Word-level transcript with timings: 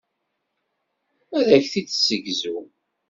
Ad 1.37 1.47
ak-t-id-tessegzu. 1.57 2.57